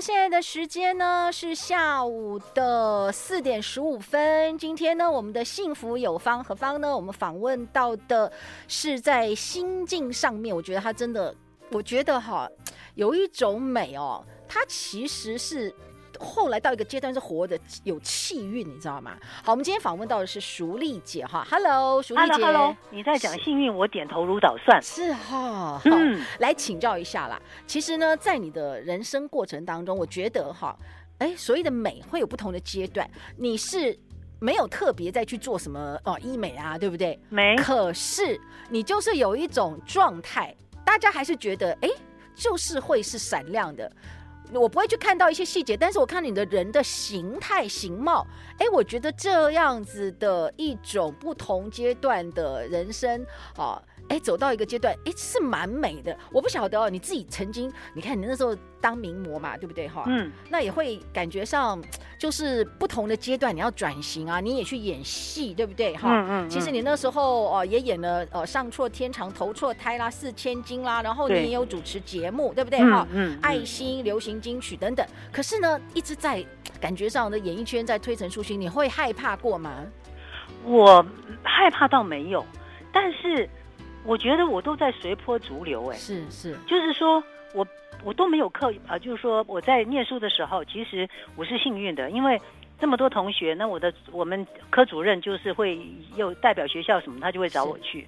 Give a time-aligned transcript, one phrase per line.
[0.00, 4.56] 现在的时间呢是下午的四点十五分。
[4.58, 6.94] 今天呢，我们的幸福有方何方呢？
[6.94, 8.30] 我们访问到的
[8.68, 11.34] 是在心境上面，我觉得他真的，
[11.70, 12.48] 我觉得哈，
[12.94, 14.24] 有一种美哦。
[14.48, 15.74] 它其实是
[16.16, 19.16] 后来到一个阶段是活的有气运，你知道吗？
[19.44, 27.40] 好，我们今天访问到的是淑丽姐哈，Hello，淑丽姐，Hello，你在讲幸运，我点头如捣蒜，是哈，好，嗯，来请教一下啦。
[27.66, 30.76] 其实呢，在你的人生过程当中，我觉得哈，
[31.18, 33.98] 哎，所谓的美会有不同的阶段，你是
[34.38, 37.18] 没有特别再去做什么哦医美啊，对不对？
[37.28, 41.88] 没，可是你就是有一种状态，大家还是觉得哎，
[42.34, 43.90] 就是会是闪亮的。
[44.52, 48.26] 我不会去看到一些细节，但是我看你的人的形态形貌，
[48.58, 53.82] 哎，我觉得这样子的一种不同阶段的人生啊。
[54.08, 56.16] 哎，走到一个阶段，哎，是蛮美的。
[56.30, 60.04] 我不晓得哦，你自己曾经，你看你那时候当名模嘛，对不对哈？
[60.06, 61.82] 嗯，那也会感觉上
[62.18, 66.08] 就是不同的阶段你要转型啊，你也去演戏，对不对哈？
[66.08, 66.50] 嗯，嗯嗯。
[66.50, 73.06] 其实你那时候哦也演了呃上错天长投错胎啦，四千金啦，然后你也有主持节目，对，对不对哈？
[73.10, 73.38] 嗯，嗯。
[73.42, 76.44] 爱心流行金曲等等，可是呢一直在
[76.80, 79.84] 感觉上的演艺圈在推陈出新，你会害怕过吗？
[80.64, 81.04] 我
[81.42, 82.46] 害怕倒没有，
[82.92, 83.48] 但是。
[84.06, 87.22] 我觉得我都在随波逐流，哎，是是，就是说
[87.54, 87.66] 我
[88.04, 92.40] 我都没有刻意啊，就是说我在念书的时候，其实我是幸运的，因为
[92.78, 95.80] 这么多同学，那我的我们科主任就是会
[96.14, 98.06] 有代表学校什么，他就会找我去。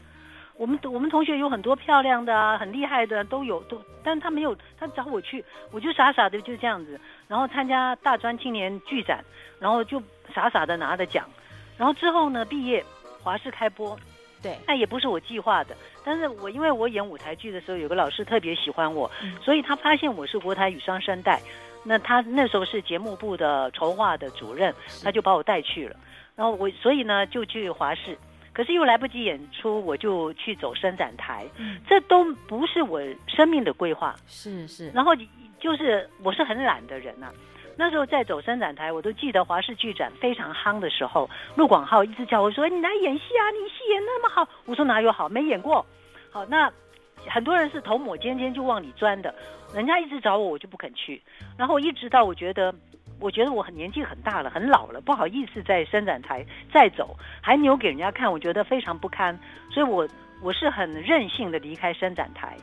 [0.57, 9.25] 我们我们同学有很多漂亮的啊，很厉害的都有都，但他没有，他找我去，我就傻傻的就这样子，然后参加大专青年剧展，
[9.61, 10.03] 然后就
[10.35, 11.29] 傻傻的拿着奖，
[11.77, 12.85] 然后之后呢，毕业
[13.23, 13.99] 华视开播。
[14.43, 21.41] 对，那也不是我计划的，但是我因为我演舞台剧的时候，有个老师特别喜欢我，嗯、所以他发现我是国台语双声带，
[21.85, 25.97] 那他那时候是节目部的筹划的主任，他就把我带去了，
[26.37, 28.17] 然后我所以呢就去华视，
[28.53, 35.13] 可是又来不及演出，我就去走伸展台，嗯、这都不是我生命的规划，是是，然后
[35.59, 37.33] 就是我是很懒的人呐、啊。
[37.79, 45.87] 那时候在走伸展台，我都记得华视剧展非常夯的时候，陆广浩一直叫我说：“你来演戏啊，你戏演那么好。”我说：“哪有好，没演过。”
[46.33, 46.69] 好，那
[47.29, 49.33] 很多人是头抹尖尖就往里钻的，
[49.73, 51.23] 人家一直找我，我就不肯去。
[51.57, 52.75] 然后一直到我觉得，
[53.21, 59.39] 我觉得我很年纪很大了，很老了，不好意思在伸展台再走，还扭给人家看，我觉得非常不堪，
[59.71, 60.09] 所以我
[60.43, 62.57] 我是很任性的离开伸展台，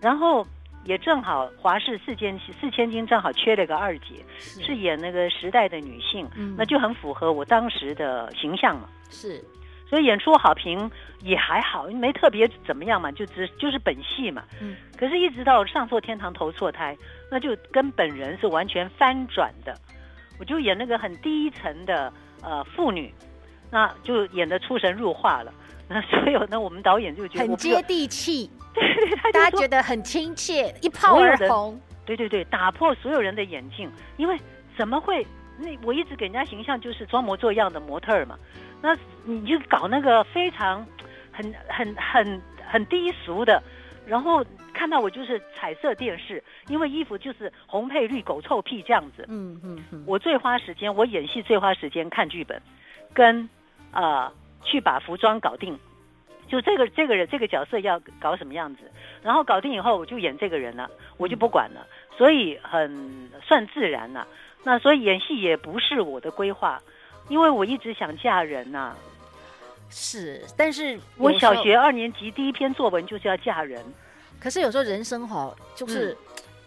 [0.00, 0.46] 然后。
[0.84, 8.88] 也正好华氏四千四千金正好缺了个二姐，是，是演那个时代的女性，嗯，那就很符合我当时的形象嘛。
[9.10, 9.44] 是，
[9.88, 14.42] 所以演出好评也还好，没特别怎么样嘛，就只就是本戏嘛。
[14.60, 16.96] 嗯，可是，一直到上错天堂投错胎，
[17.30, 19.74] 那就跟本人是完全翻转的。
[20.38, 22.10] 我就演那个很低层的
[22.42, 23.12] 呃妇女，
[23.70, 25.52] 那就演的出神入化了。
[25.86, 28.50] 那所以呢，我们导演就觉得很接地气。
[28.74, 31.80] 对，大家觉得很亲切，一炮而红。
[32.06, 34.38] 对对对，打破所有人的眼镜，因为
[34.76, 35.26] 怎么会？
[35.58, 38.38] 那我一直给人家形象就是装模作样的模特儿嘛。
[38.80, 40.84] 那你就搞那个非常
[41.30, 43.62] 很很很很低俗的，
[44.06, 44.42] 然后
[44.72, 49.26] 看到我就是彩色电视，因为衣服就是红配绿，狗臭屁这样子。
[49.28, 50.02] 嗯嗯嗯。
[50.06, 52.60] 我最花时间，我演戏最花时间看剧本，
[53.12, 53.48] 跟
[53.92, 54.32] 呃
[54.64, 55.78] 去把服装搞定。
[56.50, 58.82] 就这个这个人这个角色要搞什么样子，
[59.22, 61.86] 然后搞定以后我就演这个人了，我就不管了，
[62.18, 64.26] 所以很算自然了。
[64.64, 66.82] 那所以演戏也不是我的规划，
[67.28, 68.94] 因为我一直想嫁人呐。
[69.88, 73.82] 是，但是我小学二年级第一篇作文就是要嫁人。
[74.38, 76.16] 可是有时候人生哈，就是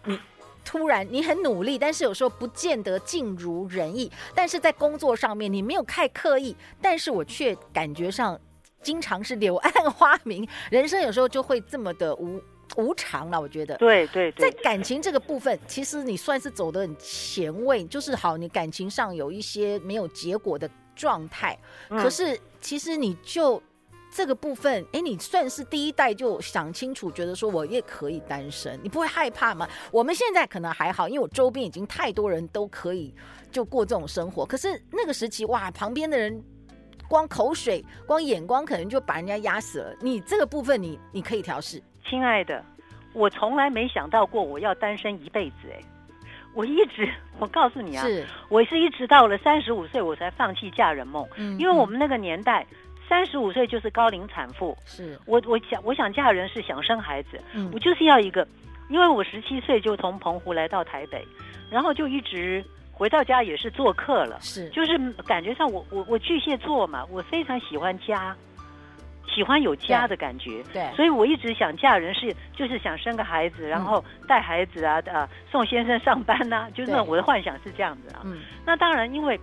[0.04, 0.18] 你
[0.64, 4.10] 突然你很努力，但是有时候不见得尽如人意。
[4.34, 8.38] 但是在工作上面你没有太刻意，但是我却感觉上。
[8.84, 12.40] 经常是柳暗花明，人生有时候就会这么的无
[12.76, 13.40] 无常了。
[13.40, 21.58] 我觉得，对对对，在感情这个部分，其实你算是走得很前卫，就是好，你感情上有一些没有结果的状态，
[21.88, 23.60] 嗯、可是其实你就
[24.12, 29.68] 这个部分，哎，你算是第一代就想清楚，觉得说我也可以单身，你不会害怕吗？
[29.90, 33.12] 我们现在可能还好，因为我周边已经太多人都可以
[33.50, 34.46] 就过这种生活。
[34.46, 36.42] 可是那个时期，哇，旁边的人
[37.14, 39.94] 光口水、光眼光，可能就把人家压死了。
[40.00, 41.80] 你这个部分你，你你可以调试。
[42.04, 42.60] 亲爱的，
[43.12, 45.78] 我从来没想到过我要单身一辈子，哎，
[46.56, 47.08] 我一直，
[47.38, 52.66] 我告诉你啊，是我是一直到了三十五岁，我才放弃嫁人梦，嗯，因为我们那个年代。
[53.06, 58.48] 三十五岁就是高龄产妇，是我我想我想嫁人是想生孩子，嗯，我就是要一个，
[58.88, 61.22] 因为我十七岁就从澎湖来到台北，
[61.70, 62.64] 然后就一直
[62.94, 64.68] 回到家也是做客了，是。
[64.70, 64.96] 就是
[65.26, 68.34] 感觉上我我我巨蟹座嘛，我非常喜欢家，
[69.28, 79.38] 喜欢有家的感觉，对，所以我一直想嫁人是就是想生个孩子，然后带孩子啊，啊，送先生上班呐，啊，就是我的幻想是这样子啊，嗯，那当然因为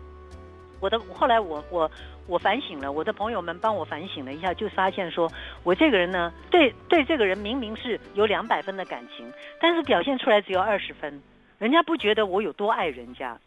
[0.80, 1.90] 我的后来我我。
[2.28, 5.30] 我反省了，我的朋友们帮我反省了一下，就发现说，
[5.64, 11.22] 我这个人呢，对对这个人明明是有两百分的感情，但是表现出来只有二十分，
[11.62, 13.38] 人家不觉得我有多爱人家，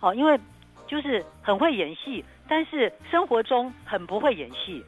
[0.00, 0.36] 哦，因为
[0.88, 4.84] 就是很会演戏，但是生活中很不会演戏，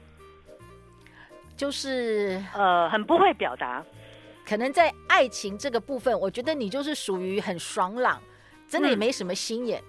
[1.57, 3.81] 就是呃很不会表达，
[4.45, 8.21] 可能在爱情这个部分，我觉得你就是属于很爽朗，
[8.67, 9.81] 真的也没什么心眼。
[9.81, 9.85] 嗯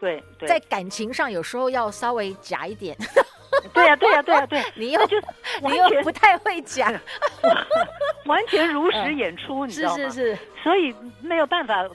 [0.00, 2.96] 对，对，在感情上有时候要稍微假一点。
[3.72, 5.16] 对呀、啊，对呀、啊，对呀、啊，对，你又就
[5.62, 6.92] 你又不太会讲，
[8.26, 9.96] 完全如实演出，嗯、你知道吗？
[10.10, 10.92] 是是是，所以
[11.22, 11.88] 没有办法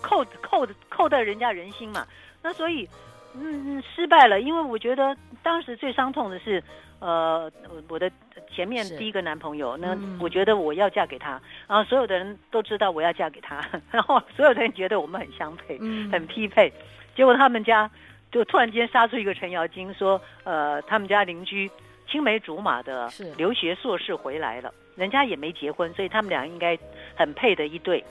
[0.00, 2.06] 扣扣扣到人家人心嘛。
[2.42, 2.88] 那所以
[3.34, 6.62] 嗯失败了，因为我觉得当时最伤痛的是
[6.98, 7.50] 呃
[7.88, 8.10] 我的
[8.50, 16.72] 前面第一个男朋友，那我觉得我要嫁给他，然后所有的人都知道我要嫁给他，然后所有的人觉得我们很相配，嗯、很匹配。
[17.14, 17.90] 结果他们家
[18.32, 21.70] 就突然间杀出一个程咬金，说：“呃，他们家邻居
[22.08, 26.78] 青梅竹马的留学硕士回来了，人家也没结婚，所以他们俩应该
[27.14, 28.02] 很配的一对。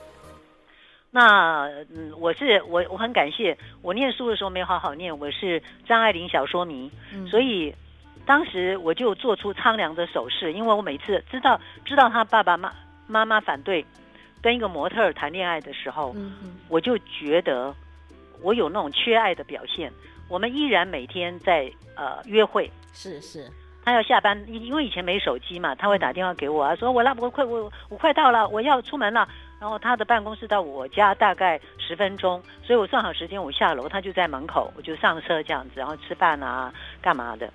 [1.10, 7.74] 那嗯，我是我我很感谢，我念书的时候没有好好念，我是张爱玲小说迷，嗯、所以
[8.24, 12.72] 当时我就做出苍凉的手势，因为我每次知道知道他爸爸妈
[13.06, 13.84] 妈妈反对
[14.40, 17.74] 跟一个模特儿谈恋爱的时候，嗯、我就觉得。”
[18.42, 19.92] 我有那种缺爱的表现，
[20.26, 22.70] 我们依然每天在呃约会。
[22.94, 23.46] 是是，
[23.84, 29.28] 他要下班，因因为以前没手机嘛，他会打电话给我啊，说我来，我快我我快到了，我要出门了。
[29.60, 36.72] 然后他的办公室到我家大概十分钟，所以我算好时间，我下楼，他就在门口，我就上车这样子，然后吃饭啊，
[37.02, 37.52] 干嘛的。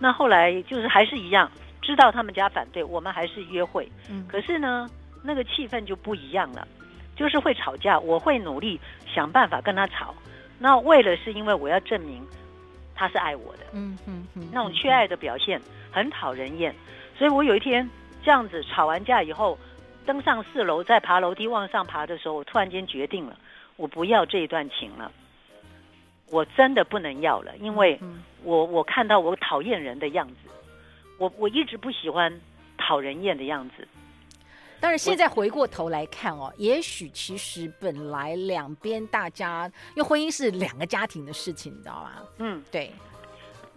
[0.00, 1.48] 那后来就是还是一样，
[1.80, 3.88] 知道他们家反对，我们还是约会。
[4.10, 4.88] 嗯，可是呢，
[5.22, 6.66] 那个气氛就不一样了。
[7.16, 10.12] 就是会吵架，我会努力想办法跟他吵。
[10.58, 12.26] 那为了是因为我要证明
[12.92, 15.60] 他是爱我的，嗯嗯嗯，那种缺爱的表现
[15.92, 16.74] 很讨人厌。
[17.16, 17.88] 所以我有一天
[18.24, 19.56] 这样子吵完架以后，
[20.06, 23.36] 登上四楼，在爬楼梯往上爬的时候，我突然间决定了，
[23.76, 25.10] 我不要这一段情了。
[26.30, 28.00] 我真的不能要了，因为
[28.42, 30.34] 我我看到我讨厌人的样子，
[31.18, 32.40] 我我一直不喜欢
[32.78, 33.86] 讨人厌的样子。
[34.80, 42.10] 但是现在回过头来看哦，也许其实本来两边大家，因为婚姻是两个家庭的事情，你知道吗？
[42.38, 42.90] 嗯，对，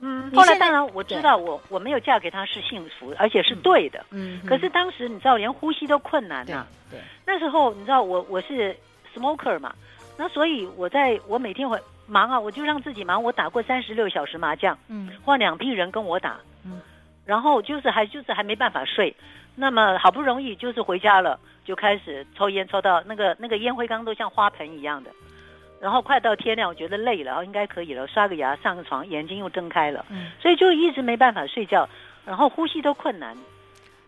[0.01, 0.31] 嗯。
[0.35, 4.05] 后来当然我知道我我没有嫁给他是幸福，而且是对的。
[4.11, 4.41] 嗯。
[4.45, 6.67] 可是当时你知道连呼吸都困难呐、啊。
[6.89, 6.99] 对。
[7.25, 8.75] 那时候你知道我我是
[9.15, 9.73] smoker 嘛，
[10.17, 13.22] 那所以我在我每天会忙啊，我就让自己忙。
[13.22, 16.79] 我打过三十六小时麻将，嗯，换两批人跟我打，嗯，
[17.25, 19.15] 然后就是还就是还没办法睡。
[19.60, 25.10] 那么好不容易就是回家了，就开始抽烟，抽到那个那个烟灰缸都像花盆一样的，
[25.79, 31.88] 然后快到天亮，我觉得累了，应该可以了，刷个牙，上个床，眼睛又睁开了，嗯，所以就一直没办法睡觉，
[32.25, 33.38] 然后呼吸都困难，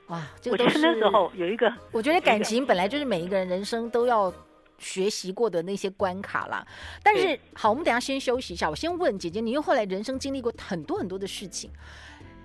[0.07, 4.33] 哇，我觉得那时候有一个，我觉得感情本来就是每一个人人生都要
[4.79, 6.65] 学习过的那些关卡啦。
[7.03, 11.69] 但是好，我们等下先休息一下，我先问姐姐，你又后来人生经历过很多很多的事情。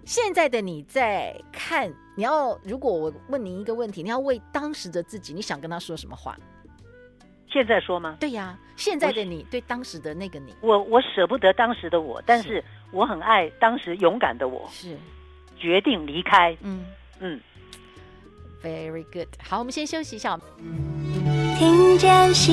[0.04, 6.36] 现在的你在看，你要如果我问你一个问题，你要为当时的自己，你想跟他说什么话？
[7.54, 8.16] 现在说吗？
[8.18, 14.98] 对呀，现在的你对当时的那个你，我我舍不得当时的我，但是我很爱当时勇敢的我，是
[15.56, 16.56] 决定离开。
[16.62, 16.84] 嗯
[17.20, 17.40] 嗯
[18.60, 19.28] ，Very good。
[19.40, 20.36] 好，我们先休息一下。
[21.56, 22.52] 听见幸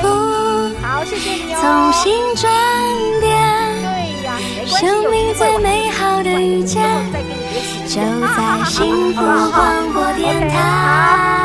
[0.00, 0.06] 福，
[0.80, 1.60] 好，谢谢你哦。
[1.60, 2.52] 重新转
[3.20, 3.30] 变，
[3.82, 6.80] 对呀，生命最美好的遇见，
[7.88, 8.00] 就
[8.36, 9.20] 在幸福
[9.50, 11.39] 广播电台。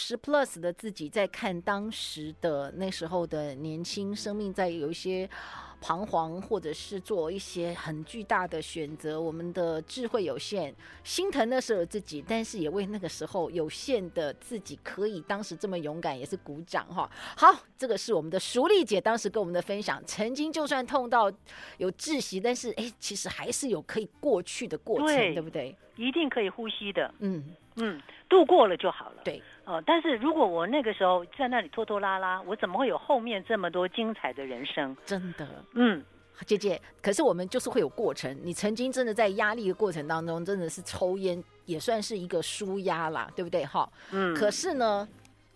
[0.00, 5.28] 十 plus 的自己在看当时的那时候的年轻生命，在有一些。
[5.82, 17.10] 彷徨，或者是做一些很巨大的选择，我们的智慧有限，心疼那时候自己，但是也为那个时候有限的自己可以当时这么勇敢，也是鼓掌哈。
[17.34, 21.32] 好，这个是我们的淑丽姐当时跟我们的分享，曾经就算痛到
[21.78, 25.74] 有窒息，但是哎，其实还是有可以过去的过程，对，对不对？
[25.96, 27.42] 一定可以呼吸的，嗯
[27.76, 29.22] 嗯，度过了就好了。
[29.24, 29.42] 对。
[29.70, 34.96] 哦，但是如果我那个时候在那里拖拖拉拉，我怎么会有后面这么多精彩的人生？
[35.06, 36.02] 真的，嗯，
[36.44, 38.36] 姐姐，可是我们就是会有过程。
[38.42, 43.64] 你曾经真的在压力的过程当中，真的是抽烟也算是一个舒压啦，对不对？
[43.64, 44.34] 哈，嗯。
[44.34, 45.08] 可是呢？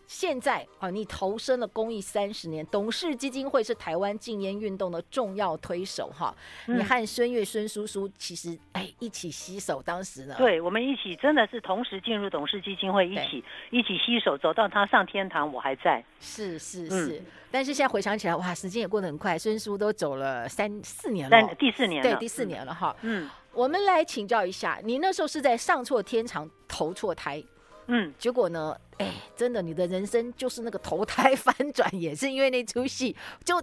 [0.07, 6.35] 现在啊，你投身了公益三十年，董事基金会是台湾禁烟运动的重要推手哈。
[6.67, 16.05] 嗯、你和孙越孙叔叔其实哎一起携手，当时呢，对我们一起真的是同时进入董事基金会，一起一起携手走到他上天堂，我还在。
[16.21, 22.95] 是是是、嗯，但是现在回想起来，哇，时间也过得很快，孙叔都走了三四年了，第四年对第四年了哈。
[23.03, 27.43] 嗯，我们来请教一下，你那时候是在上错天堂投错胎。
[27.87, 28.77] 嗯，结果呢？
[28.99, 33.15] 哎，真的，你的人生就是那个投胎翻转，也是因为那出戏
[33.45, 33.61] 就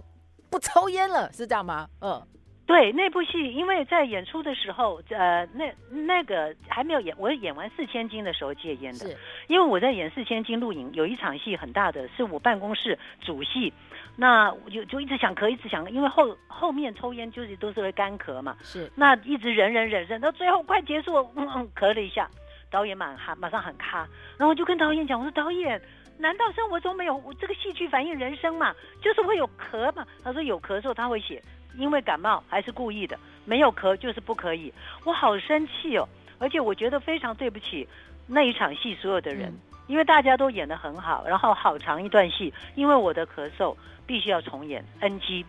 [0.50, 1.88] 不抽烟了，是这样吗？
[2.02, 2.22] 嗯，
[2.66, 9.16] 对，那部戏因为在演出的时候，呃，那那个还没有演，我演完《四千金》的时候戒烟的，是，
[9.48, 13.72] 因为我在演《四千金》录影，有一场戏很大的，是我办公室主戏，
[14.16, 22.28] 那我就就一直想咳，一直想，因为后后面抽烟就是都是会干咳嘛，是，那一直忍忍忍忍，到最后快结束，嗯嗯，咳了一下。
[22.72, 25.80] 导演马哈马上喊卡，然后就跟导演讲：“我说导演，
[26.18, 28.74] 难道生活中没有我这个戏剧反映人生嘛？
[29.02, 31.40] 就是会有咳嘛？”他说：“有咳嗽他会写，
[31.76, 34.72] 因为感冒还是故意的，没有咳就是不可以。”
[35.04, 37.86] 我好生气哦，而且我觉得非常对不起
[38.26, 43.76] 那一场戏所有的人，嗯，因为大家都演得很好，然后好长一段戏，因为我的咳嗽
[44.06, 45.44] 必须要重演 NG，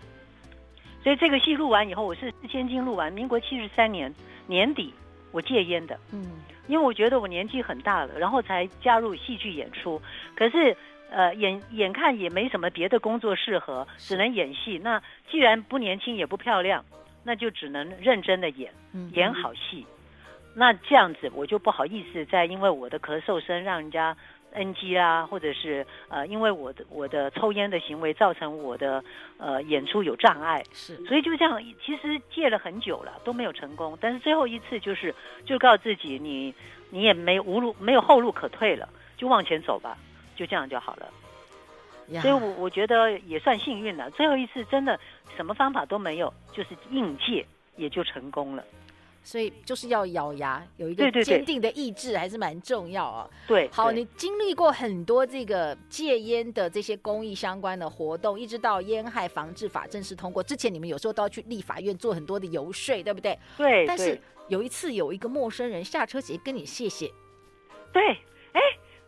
[1.01, 4.13] 所以这个戏录完以后，我是四千金录完，民国七十三年
[4.45, 4.93] 年底
[5.31, 6.29] 我戒烟的，嗯。
[6.67, 10.01] 因为我觉得我年纪很大了，然后才加入戏剧演出。
[10.35, 10.75] 可是，
[11.09, 14.79] 呃，眼眼看也没什么别的工作适合，只能演戏。
[14.79, 16.83] 那既然不年轻也不漂亮，
[17.23, 18.71] 那就只能认真的演，
[19.13, 19.85] 演好戏。
[20.55, 24.15] 那这样子我就不好意思再因为我的咳嗽声让人家。
[24.53, 29.03] NG 啊，或者是呃，因为我的我的抽烟的行为造成我的
[29.37, 35.13] 呃演出有障碍，是，所以就这样，其实戒了很久了都没有成功，但是最后一次就是
[35.45, 36.53] 就告诉自己，你
[36.89, 39.97] 你也没无路没有后路可退了，就往前走吧，
[40.35, 41.07] 就这样就好了。
[42.21, 44.99] 所以我我觉得也算幸运了，最后一次真的
[45.35, 47.45] 什么方法都没有，就是硬戒
[47.77, 48.63] 也就成功了。
[49.23, 53.29] 所以就是要咬牙，有一个坚定的意志，还是蛮重要啊。
[53.47, 63.39] 对，好，你经历过很多这个戒烟的这些公益相关的活动，一直到烟害防治法正式通过之前，你们有时候都要去立法院做很多的游说，对不对？
[63.55, 63.85] 对。
[63.87, 67.09] 但是有一次有一个陌生人下车直接跟你谢谢。
[67.93, 68.05] 对，
[68.51, 68.59] 哎，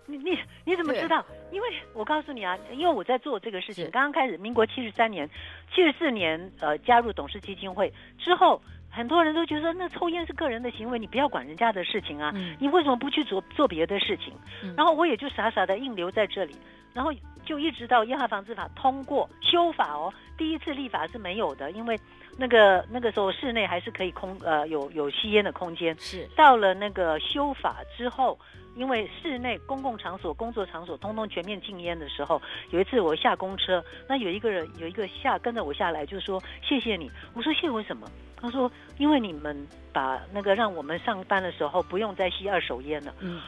[0.05, 1.25] 你你你怎么知道？
[1.51, 5.29] 因为我告诉你啊，因为我在做这个事情，刚刚开始，民国七十三年、
[5.73, 8.61] 七十四年，呃，加入董事基金会之后。
[8.95, 12.31] 很多人都觉得那抽烟是个人的行为，你不要管人家的事情啊！
[12.33, 14.33] 嗯、你为什么不去做做别的事情、
[14.63, 14.73] 嗯？
[14.77, 16.55] 然后我也就傻傻的硬留在这里，
[16.93, 17.11] 然后
[17.43, 20.13] 就一直到烟害防治法通过修法哦。
[20.37, 21.99] 第一次立法是没有的，因为
[22.37, 25.93] 那个那个时候室内还是可以空呃有有吸烟的空间。
[25.99, 28.39] 是到了那个修法之后。
[28.75, 37.09] 因为室内公共场所、工作场所通通全面禁烟的时候，有一次我下公车，那有一个人有一个下跟着我下来，就说谢谢你。
[37.33, 38.05] 我说谢我什么？
[38.35, 39.55] 他说因为你们
[39.91, 43.13] 把那个让我们上班的时候不用再吸二手烟了。
[43.19, 43.41] 嗯，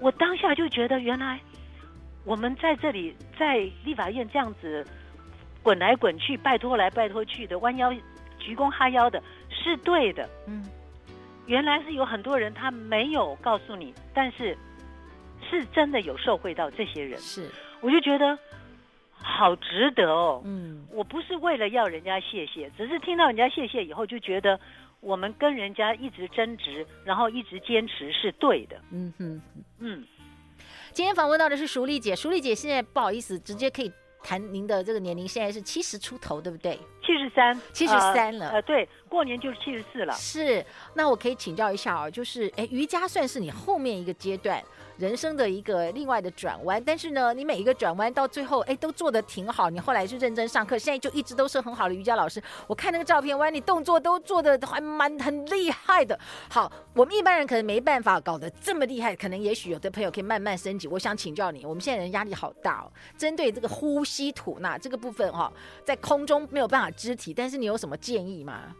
[0.00, 1.40] 我当下就觉得原来
[2.24, 4.86] 我们在这里在立法院这样子
[5.62, 7.92] 滚来滚去、拜托来拜托去的、弯腰
[8.38, 10.28] 鞠躬哈腰的是对的。
[10.46, 10.64] 嗯，
[11.46, 14.56] 原来是有很多人他没有告诉你，但是。
[15.48, 17.48] 是真的有受惠到这些人，是，
[17.80, 18.36] 我就觉得
[19.28, 20.40] 好值得哦。
[20.44, 24.58] 嗯，我不是为了要人家谢谢，只是听到人家谢谢以后，就觉得
[25.00, 28.80] 我们跟人家一直争执，然后一直坚持是对的。
[28.90, 29.42] 嗯哼，
[29.80, 30.04] 嗯。
[30.92, 33.92] 今天访问到的是淑丽姐，淑丽姐现在不好意思，直接可以
[34.24, 36.76] 谈您的这个年龄，现在是七十出头，对不对？
[37.04, 38.48] 七十三，七十三了。
[38.48, 40.12] 呃，对，过年就是七十四了。
[40.14, 44.60] 是，那我可以请教一下哦，就是，哎，瑜伽算是你后面一个阶段。
[44.98, 46.82] 人生的一个另外的转弯。
[46.84, 49.70] 但是呢，你每一个转弯到最后，哎，都做得挺好。
[49.70, 52.42] 你后来是认真上课，现在就一直都是很好的瑜伽老师。
[52.66, 56.18] 我看那个照片，哇，你动作都做得还蛮很厉害的。
[56.50, 60.88] 好，我们一般人可能没办法搞得这么厉害，可能也许有的朋友可以慢慢升级。
[60.88, 65.52] 我想请教你，我们现在人压力好大哦，针对这个呼吸吐纳这个部分哈、
[65.84, 68.74] 在空中没有办法肢体，但是你有什么建议吗？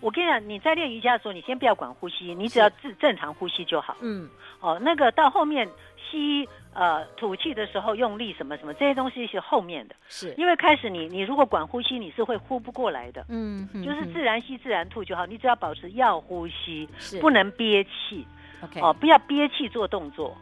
[0.00, 3.96] 我跟你讲，你在练瑜伽的时候，你先不要管呼吸，你只要自正常呼吸就好。
[4.00, 4.28] 嗯，
[4.60, 13.24] 哦，那个到后面吸呃吐气的时候用力什么什么这些东西是后面的，是因为开始你你如果管呼吸，你是会呼不过来的。
[13.28, 18.24] 嗯，就是自然吸自然吐就好，你只要保持要呼吸，是不能憋气。
[18.62, 20.36] OK，哦，不要憋气做动作。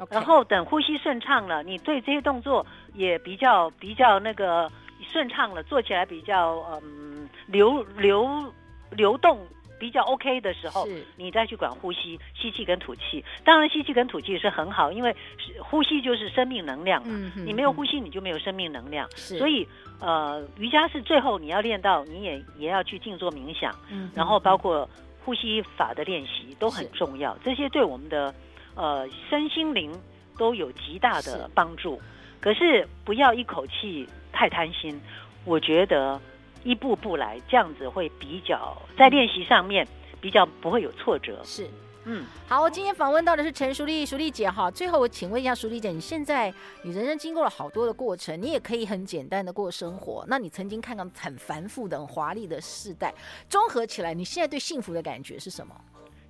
[0.00, 4.70] OK，然后等呼吸顺畅了，你对这些动作也比较比较那个
[5.10, 8.52] 顺畅了，做起来比较嗯流流。
[8.90, 9.46] 流动
[9.78, 13.24] 比较 OK 的时候，你再去管呼吸，吸气跟吐气。
[13.44, 15.14] 当然，吸气跟吐气是很好，因为
[15.60, 17.32] 呼吸就是生命能量嘛。
[17.36, 19.08] 你没有呼吸，你就没有生命能量。
[19.12, 19.66] 所以，
[20.00, 23.72] 呃，瑜伽是最后你要练到，你也也要去静坐冥想。
[23.90, 24.10] 嗯。
[24.16, 24.88] 然后包括
[25.24, 28.34] 呼吸法的练习都很重要，这些对我们的
[28.74, 29.92] 呃身心灵
[30.36, 32.00] 都有极大的帮助。
[32.40, 35.00] 可是不要一口气太贪心，
[35.44, 36.20] 我觉得。
[36.64, 39.86] 一步步来，这样子会比较在练习上面
[40.20, 41.40] 比较不会有挫折。
[41.44, 41.68] 是，
[42.04, 44.70] 嗯，好，我今天访问到的是陈淑丽，淑丽姐哈。
[44.70, 50.24] 最后我请问一下淑丽姐，你现在你人生经过了好多的过程，你也可以很简单的过生活。
[50.28, 53.14] 那你曾经看到很繁复的、很华丽的世代，
[53.48, 55.74] 综合起来，你现在对幸福的感觉是什么？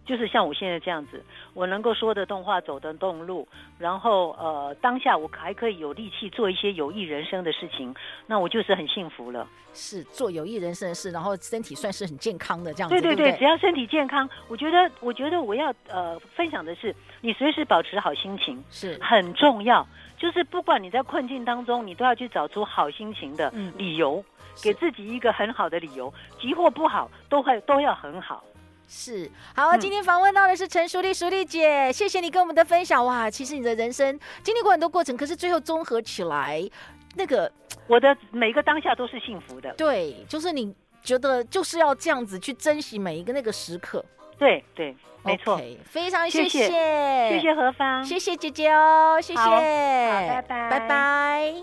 [0.08, 1.22] 就是像我现在这样子，
[1.52, 3.46] 我能够说得动话，走得动路，
[3.78, 7.94] 然后呃，当下我还可以有力气做一些有益人生的事情，
[8.26, 9.46] 那我就是很幸福了。
[9.74, 12.94] 是做有益人生的事，然后身体算是很健康的这样子。
[12.94, 19.86] 对对对，对对只要身体健康，我觉得，我觉得我要呃分享的是，你随时保持好心情是很重要。
[20.16, 24.24] 就是不管你在困境当中，你都要去找出好心情的理由，嗯、
[24.64, 28.42] 给自己一个很好的理由，急或不好都会都要很好。
[28.88, 33.28] 是好，今天访问到的是陈淑丽，淑丽姐，谢谢你跟我们的分享哇！
[33.30, 36.66] 其实你的人生经历过很多过程，可是最后综合起来，
[37.14, 37.52] 那个
[37.86, 39.72] 我的每个当下都是幸福的。
[39.74, 44.02] 对，就是你觉得就是要这样子去珍惜每一个那个时刻。
[44.38, 51.54] 对对，没错，okay, 非常谢谢，谢谢何芳，谢谢姐姐哦，谢谢，好拜拜，拜拜。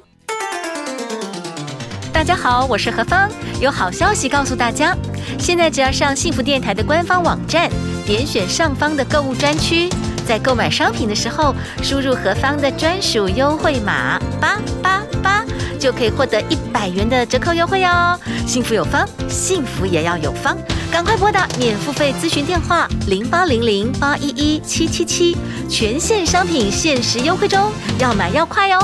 [2.27, 3.29] 大家好，我是何芳，
[3.61, 4.97] 有好消息告诉大家。
[5.37, 7.69] 现在只要上幸福电台的官方网站，
[8.03, 9.87] 点选上方的购物专区，
[10.25, 15.45] 在购买商品的时候，输入何芳的专属优惠码八八八，
[15.79, 18.19] 就可以获得一百元的折扣优惠哦。
[18.47, 20.57] 幸福有方，幸福也要有方，
[20.91, 25.37] 赶快拨打免付费咨询电话零八零零八一一七七七，
[25.69, 28.83] 全线商品限时优惠中，要买要快哦。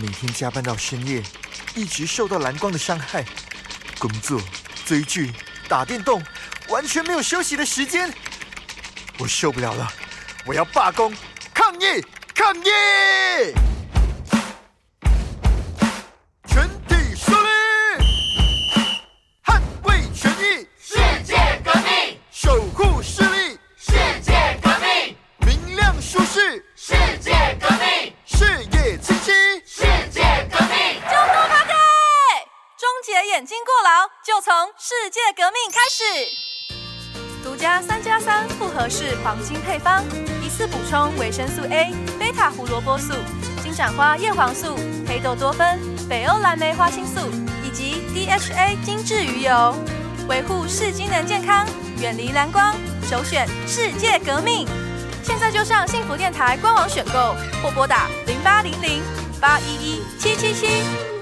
[0.00, 1.20] 每天加班到深夜，
[1.74, 3.24] 一直受到蓝光的伤害，
[3.98, 4.40] 工作、
[4.86, 5.32] 追剧、
[5.68, 6.22] 打电动，
[6.68, 8.14] 完全没有休息的时间，
[9.18, 9.92] 我受不了了，
[10.46, 11.12] 我要罢工、
[11.52, 12.00] 抗议、
[12.32, 13.77] 抗议！
[35.88, 36.04] 始，
[37.42, 40.04] 独家三加三复合式黄金配方，
[40.42, 43.14] 一次补充维生素 A、贝塔胡萝卜素、
[43.62, 47.20] 金盏花叶黄素、黑豆多酚、北欧蓝莓花青素
[47.64, 49.74] 以及 DHA 精致鱼油，
[50.28, 51.66] 维护视机能健康，
[52.00, 52.74] 远离蓝光，
[53.08, 54.68] 首选世界革命。
[55.22, 59.02] 现在就上幸福电台官网选购，或拨打零八零零
[59.40, 61.17] 八一一七七七。